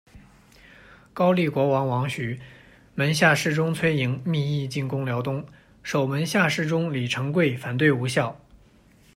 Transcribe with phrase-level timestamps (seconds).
[1.13, 2.39] 高丽国王王禑、
[2.95, 5.45] 门下侍中崔莹密议进攻辽东，
[5.83, 8.41] 守门下侍中李成桂反对无效。